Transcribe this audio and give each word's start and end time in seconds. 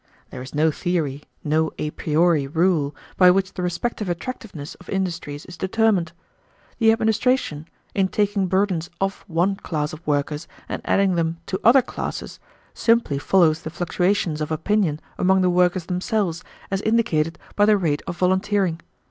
There 0.31 0.41
is 0.41 0.55
no 0.55 0.71
theory, 0.71 1.25
no 1.43 1.69
a 1.77 1.91
priori 1.91 2.47
rule, 2.47 2.95
by 3.17 3.29
which 3.29 3.53
the 3.53 3.61
respective 3.61 4.09
attractiveness 4.09 4.73
of 4.79 4.89
industries 4.89 5.45
is 5.45 5.57
determined. 5.57 6.11
The 6.79 6.91
administration, 6.91 7.67
in 7.93 8.07
taking 8.07 8.47
burdens 8.47 8.89
off 8.99 9.23
one 9.27 9.57
class 9.57 9.93
of 9.93 10.01
workers 10.07 10.47
and 10.67 10.81
adding 10.85 11.13
them 11.13 11.37
to 11.45 11.59
other 11.63 11.83
classes, 11.83 12.39
simply 12.73 13.19
follows 13.19 13.61
the 13.61 13.69
fluctuations 13.69 14.41
of 14.41 14.51
opinion 14.51 14.99
among 15.19 15.41
the 15.41 15.51
workers 15.51 15.85
themselves 15.85 16.43
as 16.71 16.81
indicated 16.81 17.37
by 17.55 17.65
the 17.65 17.77
rate 17.77 18.01
of 18.07 18.17
volunteering. 18.17 18.79